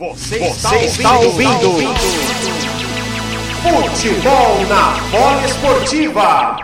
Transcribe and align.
Você, 0.00 0.38
Você 0.38 0.76
está, 0.86 1.12
ouvindo, 1.18 1.72
ouvindo. 1.72 1.94
Futebol 3.60 4.66
na 4.66 4.96
bola 5.10 5.44
esportiva. 5.44 6.56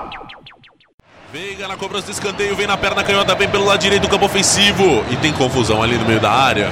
Veiga 1.30 1.68
na 1.68 1.76
cobrança 1.76 2.06
do 2.06 2.12
escanteio, 2.12 2.56
vem 2.56 2.66
na 2.66 2.78
perna 2.78 3.04
canhota, 3.04 3.34
vem 3.34 3.46
pelo 3.46 3.66
lado 3.66 3.78
direito 3.78 4.04
do 4.04 4.08
campo 4.08 4.24
ofensivo. 4.24 5.04
E 5.10 5.16
tem 5.16 5.34
confusão 5.34 5.82
ali 5.82 5.98
no 5.98 6.06
meio 6.06 6.18
da 6.18 6.32
área. 6.32 6.70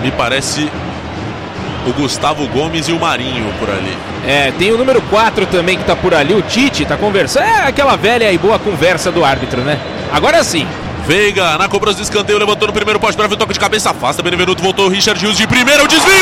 Me 0.00 0.10
parece 0.10 0.70
o 1.86 1.92
Gustavo 1.92 2.48
Gomes 2.48 2.88
e 2.88 2.92
o 2.92 2.98
Marinho 2.98 3.52
por 3.58 3.68
ali. 3.68 3.94
É, 4.26 4.50
tem 4.52 4.72
o 4.72 4.78
número 4.78 5.02
4 5.02 5.44
também 5.48 5.76
que 5.76 5.84
tá 5.84 5.94
por 5.94 6.14
ali, 6.14 6.32
o 6.32 6.40
Tite, 6.40 6.86
tá 6.86 6.96
conversando. 6.96 7.44
É 7.44 7.66
aquela 7.66 7.96
velha 7.96 8.32
e 8.32 8.38
boa 8.38 8.58
conversa 8.58 9.12
do 9.12 9.22
árbitro, 9.22 9.60
né? 9.60 9.78
Agora 10.10 10.42
sim. 10.42 10.66
Veiga 11.08 11.56
na 11.56 11.66
cobrança 11.70 11.96
do 11.96 12.02
escanteio, 12.02 12.38
levantou 12.38 12.68
no 12.68 12.74
primeiro 12.74 13.00
poste, 13.00 13.16
bravo 13.16 13.34
toque 13.34 13.54
de 13.54 13.58
cabeça, 13.58 13.88
afasta, 13.88 14.22
Benevenuto, 14.22 14.62
voltou 14.62 14.84
o 14.84 14.88
Richard 14.90 15.24
Hughes 15.24 15.38
de 15.38 15.46
primeira, 15.46 15.82
o 15.82 15.88
desvio! 15.88 16.12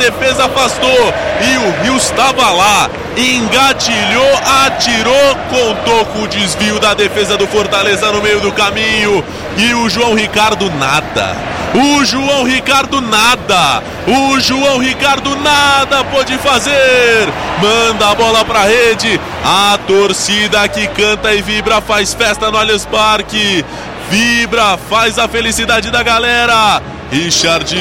Defesa 0.00 0.44
afastou 0.44 1.14
e 1.40 1.56
o 1.58 1.82
Rio 1.82 1.96
estava 1.96 2.50
lá, 2.50 2.90
engatilhou, 3.16 4.38
atirou, 4.64 5.36
contou 5.48 6.06
com 6.06 6.22
o 6.22 6.28
desvio 6.28 6.78
da 6.78 6.94
defesa 6.94 7.36
do 7.36 7.46
Fortaleza 7.46 8.10
no 8.12 8.22
meio 8.22 8.40
do 8.40 8.52
caminho 8.52 9.24
e 9.56 9.74
o 9.74 9.88
João 9.88 10.14
Ricardo 10.14 10.70
nada. 10.70 11.36
O 11.72 12.04
João 12.04 12.44
Ricardo 12.44 13.00
nada. 13.00 13.82
O 14.06 14.40
João 14.40 14.78
Ricardo 14.78 15.36
nada 15.36 16.02
pode 16.04 16.36
fazer. 16.38 17.28
Manda 17.60 18.10
a 18.10 18.14
bola 18.14 18.44
para 18.44 18.64
rede. 18.64 19.20
A 19.44 19.78
torcida 19.86 20.68
que 20.68 20.86
canta 20.88 21.34
e 21.34 21.40
vibra 21.40 21.80
faz 21.80 22.12
festa 22.12 22.50
no 22.50 22.58
Allianz 22.58 22.84
Parque. 22.84 23.64
Vibra, 24.10 24.76
faz 24.88 25.18
a 25.18 25.26
felicidade 25.28 25.90
da 25.90 26.02
galera. 26.02 26.82
Richard, 27.10 27.74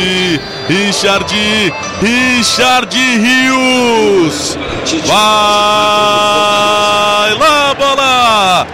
Richard, 0.67 1.35
Richard 2.01 2.95
Rios. 2.97 4.57
Vai 5.05 5.17
lá, 7.33 7.75
bola. 7.77 8.67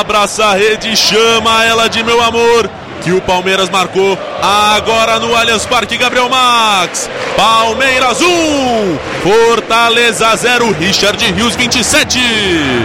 Abraça 0.00 0.46
a 0.46 0.54
rede, 0.54 0.96
chama 0.96 1.64
ela 1.64 1.88
de 1.88 2.02
meu 2.02 2.22
amor 2.22 2.68
que 3.00 3.12
o 3.12 3.20
Palmeiras 3.20 3.70
marcou 3.70 4.18
agora 4.42 5.18
no 5.18 5.34
Allianz 5.34 5.64
Parque, 5.64 5.96
Gabriel 5.96 6.28
Max. 6.28 7.08
Palmeiras 7.36 8.20
1, 8.20 8.98
Fortaleza 9.22 10.36
0, 10.36 10.72
Richard 10.72 11.24
Rios 11.32 11.56
27. 11.56 12.18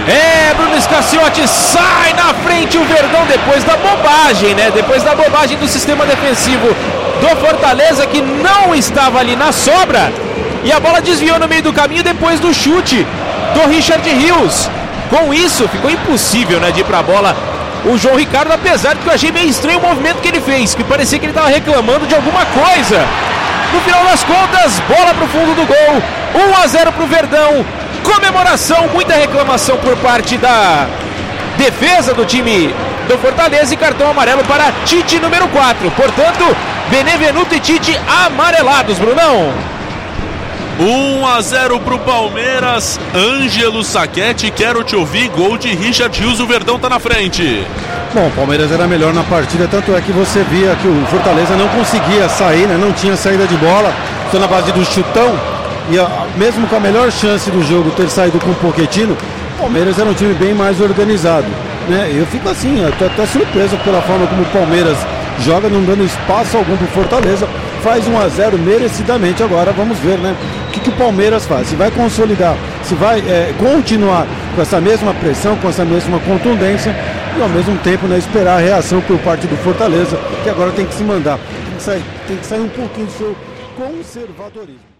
É, 0.07 0.53
Bruno 0.53 0.77
Escaciotti 0.77 1.45
sai 1.47 2.13
na 2.13 2.33
frente 2.33 2.77
o 2.77 2.85
Verdão 2.85 3.25
depois 3.27 3.63
da 3.63 3.75
bobagem, 3.75 4.55
né? 4.55 4.71
Depois 4.71 5.03
da 5.03 5.13
bobagem 5.13 5.57
do 5.57 5.67
sistema 5.67 6.05
defensivo 6.05 6.67
do 7.19 7.35
Fortaleza 7.45 8.07
que 8.07 8.21
não 8.21 8.73
estava 8.73 9.19
ali 9.19 9.35
na 9.35 9.51
sobra. 9.51 10.11
E 10.63 10.71
a 10.71 10.79
bola 10.79 11.01
desviou 11.01 11.37
no 11.39 11.47
meio 11.47 11.61
do 11.61 11.73
caminho 11.73 12.03
depois 12.03 12.39
do 12.39 12.53
chute 12.53 13.05
do 13.53 13.69
Richard 13.69 14.09
Rios. 14.09 14.69
Com 15.09 15.33
isso, 15.33 15.67
ficou 15.67 15.91
impossível 15.91 16.59
né, 16.59 16.71
de 16.71 16.79
ir 16.79 16.83
para 16.83 16.99
a 16.99 17.03
bola 17.03 17.35
o 17.85 17.97
João 17.97 18.15
Ricardo, 18.15 18.51
apesar 18.51 18.95
de 18.95 19.01
que 19.01 19.07
eu 19.07 19.13
achei 19.13 19.31
meio 19.31 19.47
estranho 19.47 19.79
o 19.79 19.81
movimento 19.81 20.21
que 20.21 20.27
ele 20.27 20.41
fez, 20.41 20.73
que 20.73 20.83
parecia 20.83 21.19
que 21.19 21.25
ele 21.25 21.31
estava 21.31 21.49
reclamando 21.49 22.07
de 22.07 22.15
alguma 22.15 22.45
coisa. 22.45 23.05
No 23.71 23.79
final 23.81 24.03
das 24.05 24.23
contas, 24.23 24.79
bola 24.87 25.13
para 25.13 25.25
o 25.25 25.27
fundo 25.27 25.55
do 25.55 25.65
gol, 25.65 26.01
1 26.49 26.63
a 26.63 26.67
0 26.67 26.91
para 26.91 27.03
o 27.03 27.07
Verdão. 27.07 27.65
Comemoração, 28.03 28.87
muita 28.93 29.15
reclamação 29.15 29.77
por 29.77 29.95
parte 29.97 30.37
da 30.37 30.87
defesa 31.57 32.13
do 32.13 32.25
time 32.25 32.73
do 33.07 33.17
Fortaleza 33.17 33.73
e 33.73 33.77
cartão 33.77 34.09
amarelo 34.09 34.43
para 34.45 34.71
Tite 34.85 35.19
número 35.19 35.47
4. 35.47 35.91
Portanto, 35.91 36.55
Benevenuto 36.89 37.53
e 37.55 37.59
Tite 37.59 37.99
amarelados, 38.07 38.97
Brunão. 38.97 39.74
1 40.79 41.25
a 41.25 41.41
0 41.41 41.79
para 41.79 41.95
o 41.95 41.99
Palmeiras. 41.99 42.99
Ângelo 43.15 43.83
Saquete, 43.83 44.51
quero 44.51 44.83
te 44.83 44.95
ouvir. 44.95 45.29
Gol 45.29 45.57
de 45.57 45.73
Richard 45.73 46.21
Hughes, 46.21 46.39
o 46.39 46.45
Verdão 46.45 46.75
está 46.75 46.89
na 46.89 46.99
frente. 46.99 47.65
Bom, 48.13 48.27
o 48.27 48.31
Palmeiras 48.31 48.71
era 48.71 48.85
melhor 48.87 49.13
na 49.13 49.23
partida, 49.23 49.67
tanto 49.69 49.95
é 49.95 50.01
que 50.01 50.11
você 50.11 50.43
via 50.43 50.75
que 50.75 50.87
o 50.87 51.05
Fortaleza 51.07 51.55
não 51.55 51.67
conseguia 51.69 52.27
sair, 52.29 52.67
né? 52.67 52.77
não 52.79 52.91
tinha 52.91 53.15
saída 53.15 53.45
de 53.47 53.55
bola, 53.57 53.93
só 54.31 54.37
na 54.37 54.47
base 54.47 54.71
do 54.73 54.83
chutão. 54.85 55.37
E 55.89 56.37
mesmo 56.37 56.67
com 56.67 56.75
a 56.75 56.79
melhor 56.79 57.11
chance 57.11 57.49
do 57.49 57.63
jogo 57.63 57.91
ter 57.91 58.09
saído 58.09 58.39
com 58.39 58.51
o 58.51 58.55
Poquetino, 58.55 59.17
o 59.57 59.61
Palmeiras 59.61 59.97
era 59.97 60.09
um 60.09 60.13
time 60.13 60.33
bem 60.33 60.53
mais 60.53 60.81
organizado. 60.81 61.47
Né? 61.87 62.11
Eu 62.13 62.25
fico 62.25 62.49
assim, 62.49 62.85
até, 62.85 63.05
até 63.05 63.25
surpreso 63.25 63.77
pela 63.77 64.01
forma 64.01 64.27
como 64.27 64.41
o 64.41 64.45
Palmeiras 64.47 64.97
joga, 65.39 65.69
não 65.69 65.83
dando 65.83 66.03
espaço 66.03 66.57
algum 66.57 66.75
para 66.75 66.85
o 66.85 66.89
Fortaleza 66.89 67.47
faz 67.85 68.07
1 68.07 68.17
a 68.17 68.27
0 68.27 68.57
merecidamente. 68.57 69.43
Agora 69.43 69.71
vamos 69.71 69.99
ver, 69.99 70.17
né? 70.17 70.35
O 70.67 70.71
que, 70.71 70.79
que 70.79 70.89
o 70.89 70.93
Palmeiras 70.93 71.45
faz? 71.45 71.67
Se 71.67 71.75
vai 71.75 71.91
consolidar, 71.91 72.57
se 72.83 72.95
vai 72.95 73.19
é, 73.19 73.53
continuar 73.59 74.25
com 74.55 74.61
essa 74.63 74.81
mesma 74.81 75.13
pressão, 75.13 75.55
com 75.57 75.69
essa 75.69 75.85
mesma 75.85 76.19
contundência 76.21 76.95
e 77.37 77.41
ao 77.41 77.47
mesmo 77.47 77.77
tempo 77.79 78.07
né, 78.07 78.17
esperar 78.17 78.57
a 78.57 78.59
reação 78.59 79.01
por 79.01 79.19
parte 79.19 79.45
do 79.45 79.55
Fortaleza, 79.57 80.17
que 80.43 80.49
agora 80.49 80.71
tem 80.71 80.87
que 80.87 80.95
se 80.95 81.03
mandar. 81.03 81.37
Tem 81.37 81.75
que 81.75 81.83
sair, 81.83 82.03
tem 82.27 82.37
que 82.37 82.45
sair 82.45 82.61
um 82.61 82.69
pouquinho 82.69 83.05
do 83.05 83.11
seu 83.11 83.35
conservadorismo. 83.77 84.94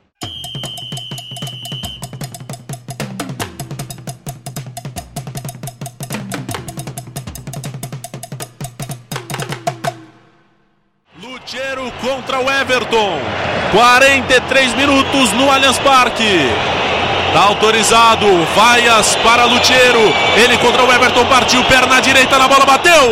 Lucheiro 11.46 11.94
contra 12.02 12.40
o 12.40 12.50
Everton. 12.50 13.20
43 13.72 14.74
minutos 14.74 15.32
no 15.34 15.52
Allianz 15.52 15.78
Parque. 15.78 16.50
Tá 17.34 17.42
autorizado. 17.42 18.26
Vaias 18.56 19.16
para 19.18 19.46
Lucheiro. 19.46 20.12
Ele 20.38 20.58
contra 20.58 20.84
o 20.84 20.92
Everton 20.92 21.24
partiu. 21.28 21.64
Perna 21.66 22.02
direita 22.02 22.40
na 22.40 22.48
bola, 22.48 22.66
bateu. 22.66 23.12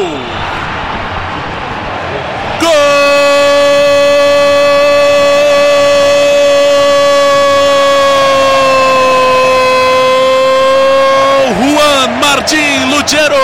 Gol! 2.60 2.70
Juan 11.62 12.08
Martin 12.20 12.96
Lucheiro. 12.96 13.43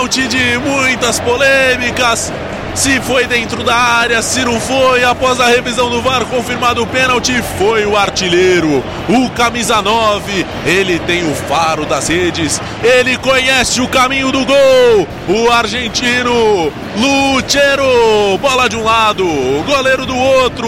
Pênalti 0.00 0.28
de 0.28 0.58
muitas 0.58 1.20
polêmicas. 1.20 2.32
Se 2.74 2.98
foi 3.00 3.26
dentro 3.26 3.62
da 3.62 3.74
área, 3.74 4.22
se 4.22 4.42
não 4.42 4.58
foi, 4.58 5.04
após 5.04 5.38
a 5.38 5.48
revisão 5.48 5.90
do 5.90 6.00
VAR 6.00 6.24
confirmado 6.24 6.82
o 6.82 6.86
pênalti, 6.86 7.42
foi 7.58 7.84
o 7.84 7.94
artilheiro, 7.98 8.82
o 9.08 9.28
camisa 9.30 9.82
9. 9.82 10.46
Ele 10.64 10.98
tem 11.00 11.30
o 11.30 11.34
faro 11.34 11.84
das 11.84 12.08
redes, 12.08 12.62
ele 12.82 13.18
conhece 13.18 13.82
o 13.82 13.88
caminho 13.88 14.32
do 14.32 14.46
gol. 14.46 15.06
O 15.28 15.50
argentino 15.50 16.72
Luchero, 16.96 18.38
bola 18.38 18.68
de 18.70 18.76
um 18.76 18.84
lado, 18.84 19.24
goleiro 19.66 20.06
do 20.06 20.16
outro. 20.16 20.66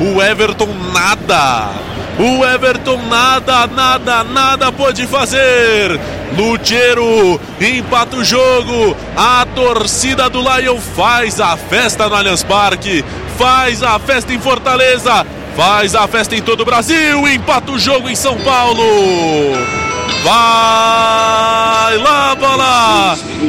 O 0.00 0.20
Everton 0.20 0.74
nada. 0.92 1.70
O 2.18 2.44
Everton 2.44 2.98
nada, 3.08 3.66
nada, 3.66 4.24
nada 4.24 4.70
pode 4.70 5.06
fazer. 5.06 5.98
Lucheiro 6.36 7.40
empata 7.60 8.16
o 8.16 8.24
jogo. 8.24 8.96
A 9.16 9.46
torcida 9.54 10.28
do 10.28 10.40
Lion 10.40 10.78
faz 10.78 11.40
a 11.40 11.56
festa 11.56 12.08
no 12.08 12.14
Allianz 12.14 12.42
Parque. 12.42 13.04
Faz 13.38 13.82
a 13.82 13.98
festa 13.98 14.32
em 14.32 14.38
Fortaleza. 14.38 15.26
faz 15.56 15.94
a 15.94 16.08
festa 16.08 16.34
em 16.34 16.42
todo 16.42 16.62
o 16.62 16.64
Brasil, 16.64 17.28
empata 17.28 17.72
o 17.72 17.78
jogo 17.78 18.08
em 18.08 18.16
São 18.16 18.38
Paulo. 18.38 18.82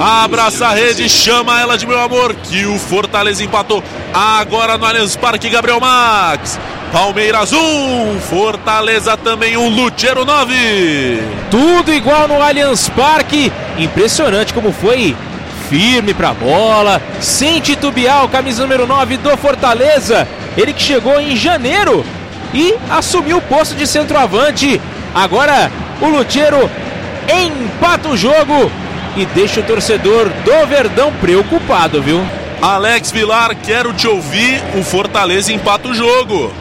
Abraça 0.04 0.68
a 0.68 0.74
rede, 0.74 1.08
chama 1.08 1.62
ela 1.62 1.78
de 1.78 1.88
meu 1.88 1.98
amor, 1.98 2.36
que 2.36 2.66
o 2.66 2.78
Fortaleza 2.78 3.42
empatou 3.42 3.82
agora 4.14 4.78
no 4.78 4.86
Allianz 4.86 5.16
Parque, 5.16 5.50
Gabriel 5.50 5.80
Max. 5.80 6.60
Palmeiras 6.92 7.54
1, 7.54 8.20
Fortaleza 8.20 9.16
também 9.16 9.56
1, 9.56 9.70
Lutero 9.70 10.26
9. 10.26 11.24
Tudo 11.50 11.94
igual 11.94 12.28
no 12.28 12.42
Allianz 12.42 12.90
Parque. 12.90 13.50
Impressionante 13.78 14.54
como 14.54 14.74
foi 14.74 15.16
firme 15.70 16.14
para 16.14 16.32
a 16.32 16.34
bola, 16.34 17.02
sem 17.22 17.62
titubear 17.62 18.26
o 18.26 18.30
camisa 18.30 18.62
número 18.62 18.86
9 18.86 19.16
do 19.16 19.38
Fortaleza. 19.38 20.28
Ele 20.58 20.74
que 20.74 20.84
chegou 20.84 21.18
em 21.18 21.38
janeiro 21.38 22.06
e 22.54 22.76
assumiu 22.90 23.38
o 23.38 23.42
posto 23.42 23.74
de 23.74 23.88
centroavante. 23.88 24.82
Agora 25.16 25.72
o 26.02 26.08
Lutero 26.08 26.70
empata 27.30 28.10
o 28.10 28.18
jogo 28.18 28.70
e 29.16 29.26
deixa 29.28 29.60
o 29.60 29.64
torcedor 29.64 30.30
do 30.30 30.68
Verdão 30.68 31.14
preocupado, 31.18 32.02
viu? 32.02 32.20
Alex 32.62 33.12
Vilar, 33.12 33.56
quero 33.62 33.94
te 33.94 34.08
ouvir. 34.08 34.62
O 34.80 34.84
Fortaleza 34.84 35.52
empata 35.52 35.88
o 35.88 35.94
jogo. 35.94 36.52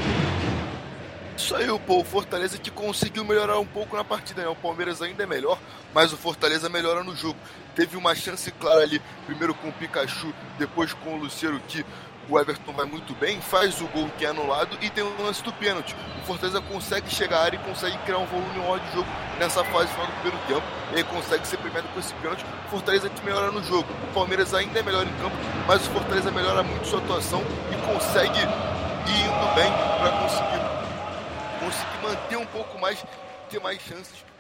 Isso 1.37 1.57
aí, 1.57 1.67
pô, 1.87 2.01
o 2.01 2.05
Fortaleza 2.05 2.59
que 2.59 2.71
conseguiu 2.71 3.25
melhorar 3.25 3.59
um 3.59 3.67
pouco 3.67 3.97
na 3.97 4.05
partida, 4.05 4.43
né? 4.43 4.49
O 4.49 4.55
Palmeiras 4.55 5.01
ainda 5.01 5.23
é 5.23 5.27
melhor, 5.27 5.59
mas 5.95 6.13
o 6.13 6.17
Fortaleza 6.17 6.69
melhora 6.69 7.03
no 7.03 7.17
jogo. 7.17 7.39
Teve 7.75 7.97
uma 7.97 8.15
chance 8.15 8.51
clara 8.53 8.83
ali, 8.83 9.01
primeiro 9.27 9.55
com 9.55 9.69
o 9.69 9.73
Pikachu, 9.73 10.33
depois 10.59 10.93
com 10.93 11.15
o 11.15 11.17
Luciano, 11.17 11.61
que 11.67 11.85
o 12.29 12.39
Everton 12.39 12.73
vai 12.73 12.87
muito 12.87 13.15
bem, 13.15 13.41
faz 13.41 13.81
o 13.81 13.87
gol 13.89 14.09
que 14.17 14.25
é 14.25 14.29
anulado 14.29 14.77
e 14.81 14.89
tem 14.91 15.03
o 15.03 15.23
lance 15.23 15.43
do 15.43 15.53
pênalti. 15.53 15.95
O 16.23 16.27
Fortaleza 16.27 16.61
consegue 16.61 17.11
chegar 17.11 17.39
à 17.39 17.43
área 17.45 17.57
e 17.57 17.61
consegue 17.61 17.97
criar 17.99 18.19
um 18.19 18.27
volume 18.27 18.59
maior 18.59 18.79
de 18.79 18.93
jogo 18.93 19.09
nessa 19.39 19.65
fase 19.65 19.89
final 19.89 20.07
do 20.07 20.13
primeiro 20.13 20.39
tempo. 20.47 20.63
E 20.93 20.97
aí 20.97 21.05
consegue 21.05 21.47
ser 21.47 21.57
premiado 21.59 21.89
com 21.89 22.01
esse 22.01 22.15
pênalti. 22.15 22.45
O 22.67 22.71
Fortaleza 22.71 23.09
que 23.09 23.25
melhora 23.25 23.51
no 23.51 23.63
jogo. 23.65 23.89
O 24.11 24.15
Palmeiras 24.15 24.55
ainda 24.55 24.79
é 24.79 24.83
melhor 24.83 25.07
em 25.07 25.13
campo, 25.15 25.37
mas 25.67 25.87
o 25.87 25.91
Fortaleza 25.91 26.31
melhora 26.31 26.63
muito 26.63 26.87
sua 26.87 27.01
atuação 27.01 27.43
e 27.71 27.93
consegue 27.93 28.39
ir 28.39 29.21
indo 29.21 29.55
bem 29.55 29.71
para 29.99 30.13
conseguir 30.23 30.83
conseguir 31.61 32.03
manter 32.03 32.37
um 32.37 32.47
pouco 32.47 32.79
mais, 32.79 33.05
ter 33.49 33.61
mais 33.61 33.81
chances 33.81 34.32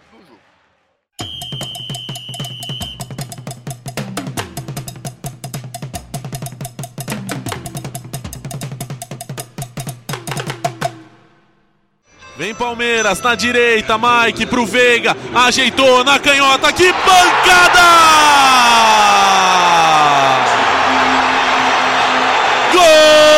Vem 12.35 12.55
Palmeiras 12.55 13.21
na 13.21 13.35
direita, 13.35 13.99
Mike 13.99 14.47
pro 14.47 14.65
Veiga, 14.65 15.15
ajeitou 15.35 16.03
na 16.03 16.19
canhota, 16.19 16.73
que 16.73 16.91
pancada! 16.91 17.83
Gol 22.73 23.32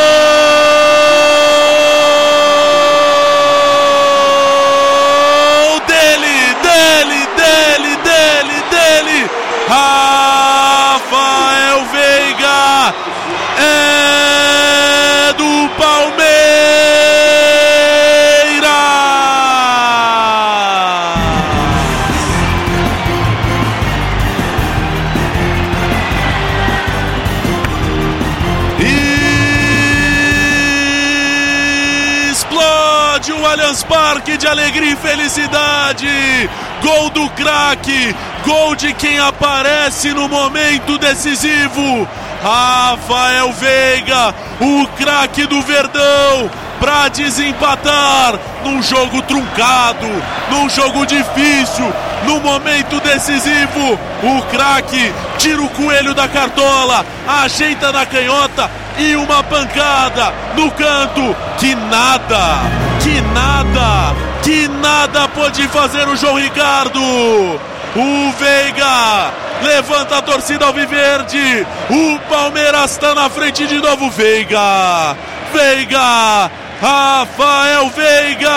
Explode 33.14 33.32
o 33.32 33.46
Allianz 33.46 33.84
Parque 33.84 34.36
de 34.36 34.44
alegria 34.44 34.92
e 34.92 34.96
felicidade. 34.96 36.08
Gol 36.82 37.10
do 37.10 37.30
craque, 37.30 38.14
gol 38.44 38.74
de 38.74 38.92
quem 38.92 39.20
aparece 39.20 40.12
no 40.12 40.28
momento 40.28 40.98
decisivo. 40.98 42.08
Rafael 42.42 43.52
Veiga, 43.52 44.34
o 44.60 44.86
craque 44.96 45.46
do 45.46 45.62
Verdão, 45.62 46.50
para 46.80 47.08
desempatar 47.08 48.36
num 48.64 48.82
jogo 48.82 49.22
truncado, 49.22 50.08
num 50.50 50.68
jogo 50.68 51.06
difícil, 51.06 51.92
no 52.24 52.40
momento 52.40 52.98
decisivo. 52.98 53.96
O 54.24 54.42
craque 54.50 55.12
tira 55.38 55.62
o 55.62 55.68
coelho 55.68 56.14
da 56.14 56.26
cartola, 56.26 57.06
ajeita 57.28 57.92
na 57.92 58.04
canhota 58.04 58.68
e 58.98 59.16
uma 59.16 59.42
pancada 59.42 60.32
no 60.56 60.70
canto 60.70 61.36
que 61.58 61.74
nada, 61.74 62.60
que 63.02 63.20
nada, 63.20 64.14
que 64.42 64.68
nada 64.68 65.28
pode 65.28 65.66
fazer 65.68 66.06
o 66.08 66.16
João 66.16 66.38
Ricardo. 66.38 67.00
O 67.96 68.32
Veiga 68.38 69.32
levanta 69.62 70.18
a 70.18 70.22
torcida 70.22 70.66
alviverde. 70.66 71.66
O 71.90 72.18
Palmeiras 72.28 72.92
está 72.92 73.14
na 73.14 73.28
frente 73.30 73.66
de 73.66 73.78
novo. 73.78 74.10
Veiga, 74.10 75.16
Veiga, 75.52 76.50
Rafael 76.80 77.88
Veiga. 77.90 78.50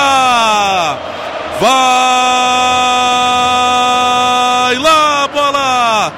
Vai 1.60 1.70
lá, 4.78 5.28
bola. 5.34 6.14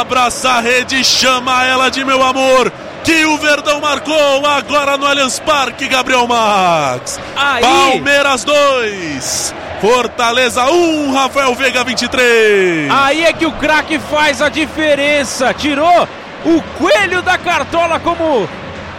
Abraça 0.00 0.50
a 0.50 0.60
rede, 0.60 1.02
chama 1.04 1.64
ela 1.64 1.88
de 1.90 2.04
meu 2.04 2.22
amor. 2.22 2.72
Que 3.06 3.24
o 3.24 3.38
Verdão 3.38 3.80
marcou 3.80 4.44
agora 4.44 4.96
no 4.96 5.06
Allianz 5.06 5.38
Parque, 5.38 5.86
Gabriel 5.86 6.26
Max. 6.26 7.20
Aí. 7.36 7.62
Palmeiras 7.62 8.42
2. 8.42 9.54
Fortaleza 9.80 10.68
1, 10.68 11.12
Rafael 11.12 11.54
Veiga 11.54 11.84
23. 11.84 12.90
Aí 12.90 13.22
é 13.22 13.32
que 13.32 13.46
o 13.46 13.52
craque 13.52 14.00
faz 14.00 14.42
a 14.42 14.48
diferença. 14.48 15.54
Tirou 15.54 16.08
o 16.44 16.60
coelho 16.76 17.22
da 17.22 17.38
cartola, 17.38 18.00
como 18.00 18.48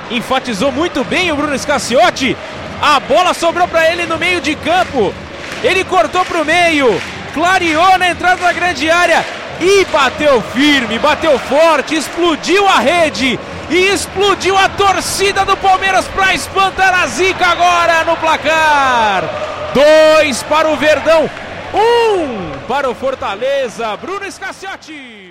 enfatizou 0.10 0.72
muito 0.72 1.04
bem 1.04 1.34
o 1.34 1.36
Bruno 1.36 1.54
Escaciotti. 1.54 2.38
A 2.82 3.02
bola 3.02 3.34
sobrou 3.34 3.68
para 3.68 3.92
ele 3.92 4.06
no 4.06 4.18
meio 4.18 4.40
de 4.40 4.56
campo. 4.56 5.14
Ele 5.62 5.84
cortou 5.84 6.24
para 6.24 6.42
o 6.42 6.46
meio, 6.46 7.02
clareou 7.34 7.98
na 7.98 8.12
entrada 8.12 8.40
da 8.40 8.54
grande 8.54 8.90
área 8.90 9.26
e 9.60 9.84
bateu 9.92 10.42
firme, 10.54 10.98
bateu 10.98 11.38
forte, 11.38 11.94
explodiu 11.94 12.66
a 12.70 12.80
rede 12.80 13.38
e 13.70 13.88
explodiu 13.88 14.58
a 14.58 14.70
torcida 14.70 15.44
do 15.46 15.58
Palmeiras 15.58 16.08
para 16.08 16.34
espantar 16.34 17.04
a 17.04 17.08
zica 17.08 17.46
agora 17.46 18.04
no 18.06 18.16
placar. 18.18 19.24
Dois 19.74 20.42
para 20.44 20.70
o 20.70 20.76
Verdão, 20.78 21.30
um 21.74 22.68
para 22.68 22.90
o 22.90 22.96
Fortaleza. 22.96 23.96
Bruno 23.98 24.26
Escaciotti. 24.26 25.27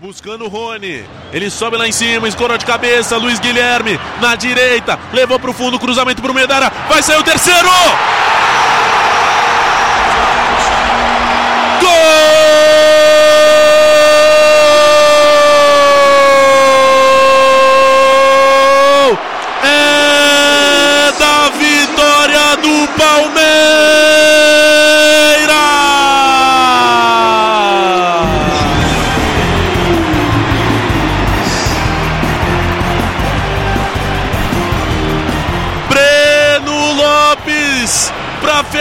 Buscando 0.00 0.46
o 0.46 0.48
Rony. 0.48 1.04
Ele 1.30 1.50
sobe 1.50 1.76
lá 1.76 1.86
em 1.86 1.92
cima, 1.92 2.26
escorou 2.26 2.56
de 2.56 2.64
cabeça. 2.64 3.18
Luiz 3.18 3.38
Guilherme 3.38 4.00
na 4.18 4.34
direita. 4.34 4.98
Levou 5.12 5.38
pro 5.38 5.52
fundo, 5.52 5.78
cruzamento 5.78 6.22
pro 6.22 6.32
meio 6.32 6.48
da 6.48 6.56
área. 6.56 6.72
Vai 6.88 7.02
sair 7.02 7.18
o 7.18 7.22
terceiro! 7.22 7.68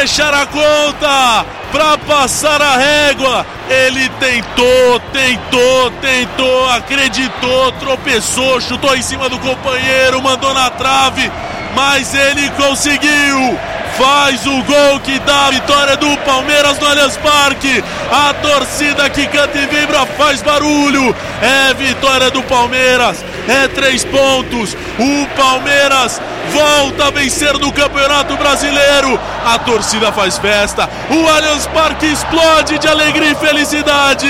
Fechar 0.10 0.34
a 0.34 0.46
conta, 0.48 1.46
para 1.72 1.98
passar 2.00 2.60
a 2.60 2.78
régua. 2.78 3.46
Ele 3.70 4.10
tentou, 4.20 5.00
tentou, 5.14 5.92
tentou, 6.02 6.70
acreditou, 6.70 7.72
tropeçou, 7.74 8.60
chutou 8.60 8.96
em 8.96 9.04
cima 9.04 9.30
do 9.30 9.38
companheiro, 9.38 10.22
mandou 10.22 10.52
na 10.54 10.72
trave, 10.72 11.32
mas 11.76 12.16
ele 12.16 12.50
conseguiu. 12.52 13.60
Faz 13.98 14.46
o 14.46 14.64
gol 14.64 15.00
que 15.02 15.20
dá 15.20 15.48
a 15.48 15.52
vitória 15.52 15.98
do 15.98 16.16
Palmeiras 16.18 16.78
no 16.80 16.88
Allianz 16.88 17.18
Parque. 17.18 17.84
A 18.12 18.34
torcida 18.34 19.10
que 19.10 19.28
canta 19.28 19.58
e 19.58 19.66
vibra 19.68 20.06
faz 20.18 20.42
barulho. 20.42 21.16
É 21.42 21.74
vitória 21.74 22.30
do 22.32 22.42
Palmeiras. 22.44 23.24
É 23.48 23.68
três 23.68 24.04
pontos. 24.06 24.76
O 24.98 25.28
Palmeiras 25.36 26.22
volta 26.52 27.08
a 27.08 27.12
vencer 27.12 27.54
no 27.58 27.72
Campeonato 27.72 28.36
Brasileiro. 28.38 29.20
A 29.46 29.58
torcida 29.60 30.12
faz 30.12 30.38
festa. 30.38 30.90
O 31.10 31.28
Allianz 31.28 31.68
Parque 31.68 32.06
explode 32.06 32.78
de 32.78 32.88
alegria 32.88 33.32
e 33.32 33.36
felicidade. 33.36 34.28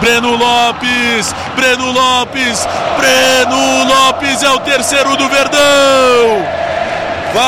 Breno 0.00 0.36
Lopes, 0.36 1.34
Breno 1.54 1.90
Lopes, 1.90 2.66
Breno 2.98 3.84
Lopes 3.84 4.42
é 4.42 4.50
o 4.50 4.58
terceiro 4.60 5.16
do 5.16 5.28
Verdão. 5.28 6.46
Vai 7.34 7.42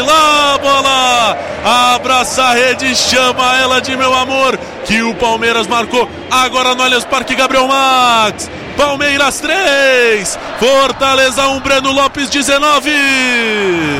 lá, 0.00 0.58
bola! 0.58 1.38
Abraça 1.64 2.42
a 2.42 2.54
rede, 2.54 2.94
chama 2.96 3.56
ela 3.56 3.80
de 3.80 3.96
meu 3.96 4.12
amor. 4.12 4.58
Que 4.84 5.00
o 5.02 5.14
Palmeiras 5.14 5.66
marcou 5.68 6.08
agora 6.30 6.74
no 6.74 6.82
Allianz 6.82 7.04
Parque, 7.04 7.36
Gabriel 7.36 7.68
Max. 7.68 8.50
Palmeiras 8.76 9.38
3, 9.38 10.38
Fortaleza 10.58 11.46
1, 11.46 11.60
Breno 11.60 11.92
Lopes 11.92 12.28
19. 12.30 12.90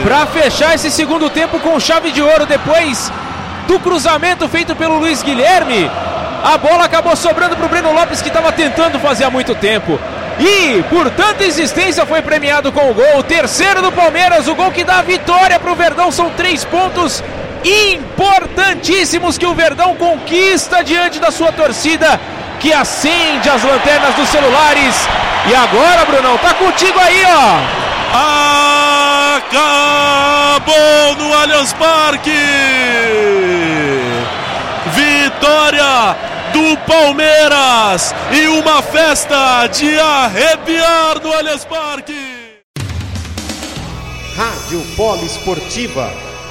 Para 0.02 0.26
fechar 0.26 0.74
esse 0.74 0.90
segundo 0.90 1.30
tempo 1.30 1.60
com 1.60 1.78
chave 1.78 2.10
de 2.10 2.22
ouro 2.22 2.46
depois 2.46 3.12
do 3.68 3.78
cruzamento 3.78 4.48
feito 4.48 4.74
pelo 4.74 4.98
Luiz 4.98 5.22
Guilherme, 5.22 5.90
a 6.42 6.58
bola 6.58 6.86
acabou 6.86 7.14
sobrando 7.14 7.54
para 7.54 7.66
o 7.66 7.68
Breno 7.68 7.92
Lopes 7.92 8.22
que 8.22 8.28
estava 8.28 8.50
tentando 8.50 8.98
fazer 8.98 9.24
há 9.24 9.30
muito 9.30 9.54
tempo. 9.54 10.00
E 10.40 10.82
por 10.90 11.10
tanta 11.10 11.44
insistência 11.44 12.04
foi 12.06 12.22
premiado 12.22 12.72
com 12.72 12.90
o 12.90 12.94
gol. 12.94 13.18
O 13.18 13.22
terceiro 13.22 13.82
do 13.82 13.92
Palmeiras, 13.92 14.48
o 14.48 14.54
gol 14.54 14.72
que 14.72 14.82
dá 14.82 14.98
a 14.98 15.02
vitória 15.02 15.60
para 15.60 15.70
o 15.70 15.76
Verdão. 15.76 16.10
São 16.10 16.30
três 16.30 16.64
pontos 16.64 17.22
importantíssimos 17.64 19.38
que 19.38 19.46
o 19.46 19.54
Verdão 19.54 19.94
conquista 19.96 20.82
diante 20.82 21.18
da 21.18 21.30
sua 21.30 21.52
torcida 21.52 22.20
que 22.60 22.72
acende 22.72 23.48
as 23.48 23.62
lanternas 23.62 24.14
dos 24.14 24.28
celulares. 24.28 24.94
E 25.50 25.54
agora, 25.54 26.04
Brunão, 26.04 26.38
tá 26.38 26.54
contigo 26.54 26.98
aí, 26.98 27.22
ó. 27.26 27.58
Acabou 29.36 31.16
no 31.18 31.34
Allianz 31.34 31.72
Parque. 31.72 32.30
Vitória 34.94 36.16
do 36.52 36.76
Palmeiras 36.86 38.14
e 38.30 38.46
uma 38.46 38.82
festa 38.82 39.66
de 39.68 39.98
arrepiar 39.98 41.20
no 41.22 41.32
Allianz 41.32 41.64
Parque. 41.64 42.52
Rádio 44.36 44.80
Poliesportiva, 44.96 46.10